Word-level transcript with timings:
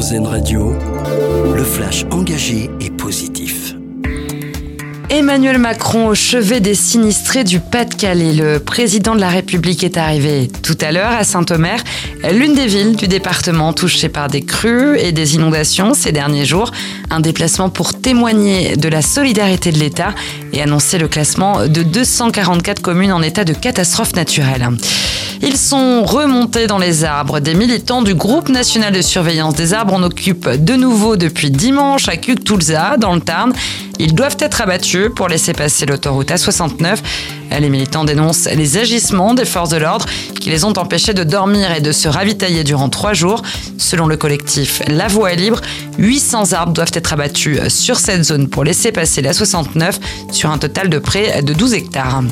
Radio, 0.00 0.72
le 1.54 1.62
flash 1.62 2.06
engagé 2.10 2.70
et 2.80 2.88
positif. 2.88 3.74
Emmanuel 5.10 5.58
Macron 5.58 6.06
au 6.06 6.14
chevet 6.14 6.60
des 6.60 6.74
sinistrés 6.74 7.44
du 7.44 7.60
Pas-de-Calais. 7.60 8.32
Le 8.32 8.60
président 8.60 9.14
de 9.14 9.20
la 9.20 9.28
République 9.28 9.84
est 9.84 9.98
arrivé 9.98 10.48
tout 10.62 10.78
à 10.80 10.90
l'heure 10.90 11.12
à 11.12 11.22
Saint-Omer, 11.22 11.84
l'une 12.32 12.54
des 12.54 12.66
villes 12.66 12.96
du 12.96 13.08
département 13.08 13.74
touchée 13.74 14.08
par 14.08 14.28
des 14.28 14.42
crues 14.42 14.98
et 14.98 15.12
des 15.12 15.34
inondations 15.34 15.92
ces 15.92 16.12
derniers 16.12 16.46
jours. 16.46 16.72
Un 17.10 17.20
déplacement 17.20 17.68
pour 17.68 17.92
témoigner 17.92 18.78
de 18.78 18.88
la 18.88 19.02
solidarité 19.02 19.70
de 19.70 19.78
l'État 19.78 20.14
et 20.54 20.62
annoncer 20.62 20.96
le 20.96 21.08
classement 21.08 21.66
de 21.66 21.82
244 21.82 22.80
communes 22.80 23.12
en 23.12 23.20
état 23.20 23.44
de 23.44 23.52
catastrophe 23.52 24.16
naturelle. 24.16 24.66
Ils 25.42 25.56
sont 25.56 26.04
remontés 26.04 26.66
dans 26.66 26.76
les 26.76 27.04
arbres. 27.04 27.40
Des 27.40 27.54
militants 27.54 28.02
du 28.02 28.14
groupe 28.14 28.50
national 28.50 28.92
de 28.92 29.00
surveillance 29.00 29.54
des 29.54 29.72
arbres 29.72 29.94
en 29.94 30.02
occupent 30.02 30.50
de 30.50 30.74
nouveau 30.74 31.16
depuis 31.16 31.50
dimanche 31.50 32.08
à 32.08 32.16
Cuc-Toulza, 32.16 32.98
dans 32.98 33.14
le 33.14 33.22
Tarn. 33.22 33.54
Ils 33.98 34.14
doivent 34.14 34.36
être 34.38 34.60
abattus 34.60 35.08
pour 35.14 35.28
laisser 35.28 35.54
passer 35.54 35.86
l'autoroute 35.86 36.30
A69. 36.30 36.98
Les 37.58 37.68
militants 37.70 38.04
dénoncent 38.04 38.48
les 38.54 38.76
agissements 38.76 39.32
des 39.32 39.46
forces 39.46 39.70
de 39.70 39.78
l'ordre 39.78 40.06
qui 40.38 40.50
les 40.50 40.64
ont 40.64 40.78
empêchés 40.78 41.14
de 41.14 41.24
dormir 41.24 41.72
et 41.72 41.80
de 41.80 41.92
se 41.92 42.08
ravitailler 42.08 42.62
durant 42.62 42.90
trois 42.90 43.14
jours. 43.14 43.42
Selon 43.78 44.06
le 44.06 44.16
collectif 44.18 44.82
La 44.88 45.08
Voie 45.08 45.32
est 45.32 45.36
libre, 45.36 45.60
800 45.98 46.52
arbres 46.52 46.72
doivent 46.74 46.92
être 46.92 47.14
abattus 47.14 47.68
sur 47.68 47.96
cette 47.96 48.24
zone 48.24 48.48
pour 48.48 48.64
laisser 48.64 48.92
passer 48.92 49.22
la 49.22 49.32
69 49.32 50.00
sur 50.32 50.50
un 50.50 50.58
total 50.58 50.90
de 50.90 50.98
près 50.98 51.42
de 51.42 51.54
12 51.54 51.74
hectares. 51.74 52.22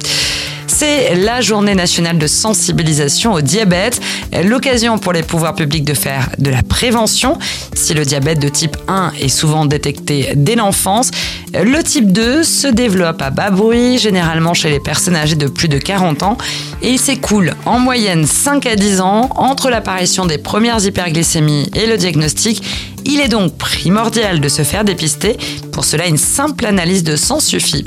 C'est 0.81 1.17
la 1.17 1.41
journée 1.41 1.75
nationale 1.75 2.19
de 2.19 2.29
sensibilisation 2.29 3.33
au 3.33 3.41
diabète, 3.41 4.01
l'occasion 4.45 4.97
pour 4.97 5.13
les 5.13 5.25
pouvoirs 5.25 5.57
publics 5.57 5.85
de 5.85 5.93
faire 5.93 6.29
de 6.39 6.51
la 6.51 6.63
prévention. 6.63 7.37
Si 7.75 7.95
le 7.95 8.05
diabète 8.05 8.39
de 8.39 8.49
type 8.49 8.77
1 8.87 9.11
est 9.21 9.29
souvent 9.29 9.67
détecté 9.67 10.35
dès 10.37 10.55
l'enfance, 10.55 11.11
le 11.53 11.83
type 11.83 12.13
2 12.13 12.45
se 12.45 12.69
développe 12.69 13.21
à 13.23 13.31
bas 13.31 13.51
bruit, 13.51 13.99
généralement 13.99 14.55
chez 14.55 14.71
les 14.71 14.79
personnes 14.79 15.17
âgées 15.17 15.35
de 15.35 15.49
plus 15.49 15.67
de 15.67 15.79
40 15.79 16.23
ans, 16.23 16.39
et 16.81 16.91
il 16.91 16.99
s'écoule 17.01 17.55
en 17.67 17.81
moyenne 17.81 18.25
5 18.25 18.65
à 18.67 18.77
10 18.77 19.01
ans 19.01 19.31
entre 19.35 19.71
l'apparition 19.71 20.27
des 20.27 20.39
premières 20.39 20.85
hyperglycémies 20.87 21.69
et 21.75 21.87
le 21.87 21.97
diagnostic. 21.97 22.63
Il 23.05 23.19
est 23.19 23.29
donc 23.29 23.59
primordial 23.59 24.39
de 24.39 24.49
se 24.49 24.63
faire 24.63 24.85
dépister. 24.85 25.39
Pour 25.73 25.85
cela, 25.85 26.07
une 26.07 26.19
simple 26.19 26.67
analyse 26.67 27.03
de 27.03 27.17
sang 27.17 27.41
suffit. 27.41 27.85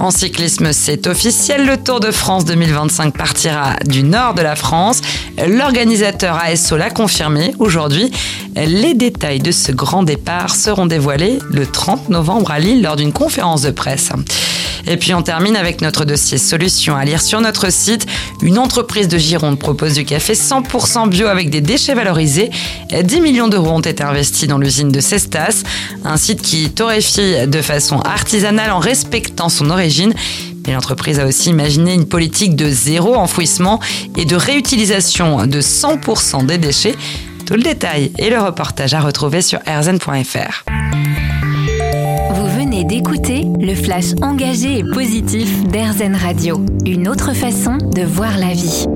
En 0.00 0.10
cyclisme, 0.10 0.72
c'est 0.72 1.06
officiel, 1.08 1.66
le 1.66 1.76
Tour 1.76 2.00
de 2.00 2.10
France 2.10 2.46
2025 2.46 3.14
partira 3.14 3.76
du 3.84 4.02
nord 4.02 4.32
de 4.32 4.40
la 4.40 4.56
France. 4.56 5.02
L'organisateur 5.46 6.38
ASO 6.42 6.78
l'a 6.78 6.88
confirmé 6.88 7.52
aujourd'hui. 7.58 8.10
Les 8.56 8.94
détails 8.94 9.38
de 9.38 9.52
ce 9.52 9.72
grand 9.72 10.02
départ 10.02 10.54
seront 10.54 10.86
dévoilés 10.86 11.38
le 11.50 11.66
30 11.66 12.08
novembre 12.08 12.50
à 12.50 12.58
Lille 12.58 12.82
lors 12.82 12.96
d'une 12.96 13.12
conférence 13.12 13.62
de 13.62 13.70
presse. 13.70 14.10
Et 14.86 14.96
puis 14.96 15.14
on 15.14 15.22
termine 15.22 15.56
avec 15.56 15.82
notre 15.82 16.04
dossier 16.04 16.38
solution 16.38 16.96
à 16.96 17.04
lire 17.04 17.22
sur 17.22 17.40
notre 17.40 17.70
site. 17.70 18.06
Une 18.42 18.58
entreprise 18.58 19.08
de 19.08 19.18
Gironde 19.18 19.58
propose 19.58 19.94
du 19.94 20.04
café 20.04 20.32
100% 20.32 21.08
bio 21.08 21.26
avec 21.26 21.50
des 21.50 21.60
déchets 21.60 21.94
valorisés. 21.94 22.50
10 22.90 23.20
millions 23.20 23.48
d'euros 23.48 23.70
ont 23.70 23.80
été 23.80 24.02
investis 24.02 24.48
dans 24.48 24.58
l'usine 24.58 24.90
de 24.90 25.00
Cestas, 25.00 25.62
un 26.04 26.16
site 26.16 26.42
qui 26.42 26.70
torréfie 26.70 27.46
de 27.46 27.62
façon 27.62 28.00
artisanale 28.00 28.72
en 28.72 28.80
respectant 28.80 29.48
son 29.48 29.70
origine. 29.70 30.12
Et 30.66 30.72
l'entreprise 30.72 31.20
a 31.20 31.26
aussi 31.26 31.50
imaginé 31.50 31.94
une 31.94 32.06
politique 32.06 32.56
de 32.56 32.68
zéro 32.68 33.14
enfouissement 33.14 33.80
et 34.16 34.24
de 34.24 34.36
réutilisation 34.36 35.46
de 35.46 35.60
100% 35.60 36.46
des 36.46 36.58
déchets. 36.58 36.96
Tout 37.50 37.56
le 37.56 37.62
détail 37.62 38.12
et 38.16 38.30
le 38.30 38.38
reportage 38.38 38.94
à 38.94 39.00
retrouver 39.00 39.42
sur 39.42 39.58
rzn.fr 39.66 40.64
d'écouter 42.84 43.44
le 43.60 43.74
flash 43.74 44.14
engagé 44.22 44.78
et 44.78 44.84
positif 44.84 45.64
d'Airzen 45.64 46.14
Radio. 46.14 46.64
Une 46.86 47.08
autre 47.08 47.34
façon 47.34 47.76
de 47.76 48.02
voir 48.02 48.38
la 48.38 48.52
vie. 48.52 48.86